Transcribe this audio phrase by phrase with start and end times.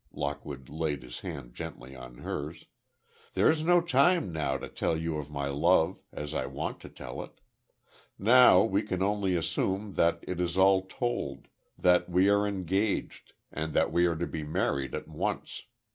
[0.13, 2.65] Lockwood laid his hand gently on hers.
[3.35, 7.21] "There's no time now to tell you of my love, as I want to tell
[7.21, 7.39] it.
[8.17, 13.73] Now, we can only assume that it is all told, that we are engaged, and
[13.73, 15.65] that we are to be married at once.